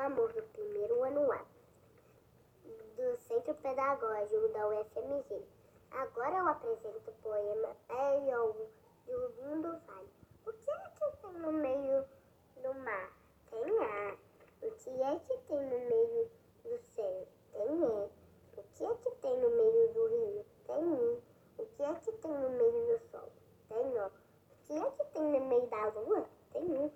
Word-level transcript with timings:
Amor 0.00 0.34
no 0.34 0.42
primeiro 0.44 1.04
ano 1.04 1.30
A, 1.30 1.44
do 2.96 3.16
Centro 3.18 3.54
Pedagógico 3.56 4.48
da 4.48 4.66
UFMG. 4.66 5.44
Agora 5.90 6.38
eu 6.38 6.48
apresento 6.48 7.10
o 7.10 7.14
poema 7.22 7.76
Eliogo, 7.90 8.66
de 9.04 9.12
mundo 9.42 9.78
Vale. 9.86 10.08
O 10.46 10.52
que 10.54 10.70
é 10.70 10.90
que 10.96 11.16
tem 11.18 11.32
no 11.32 11.52
meio 11.52 12.06
do 12.62 12.74
mar? 12.76 13.12
Tem 13.50 13.78
ar. 13.78 14.16
O 14.62 14.70
que 14.70 15.02
é 15.02 15.18
que 15.18 15.36
tem 15.36 15.60
no 15.60 15.78
meio 15.78 16.30
do 16.64 16.78
céu? 16.78 17.28
Tem 17.52 17.84
é. 17.84 18.08
E. 18.56 18.58
O 18.58 18.64
que 18.72 18.84
é 18.84 18.94
que 18.94 19.10
tem 19.16 19.38
no 19.38 19.50
meio 19.50 19.92
do 19.92 20.06
rio? 20.06 20.46
Tem 20.66 20.94
I. 20.94 21.22
O 21.58 21.66
que 21.66 21.82
é 21.82 21.94
que 21.96 22.12
tem 22.12 22.32
no 22.32 22.48
meio 22.48 22.86
do 22.86 22.98
sol? 23.10 23.28
Tem 23.68 23.98
O. 23.98 24.06
O 24.06 24.10
que 24.64 24.72
é 24.78 24.90
que 24.92 25.04
tem 25.12 25.22
no 25.24 25.46
meio 25.46 25.66
da 25.66 25.88
lua? 25.88 26.26
Tem 26.52 26.64
U. 26.64 26.90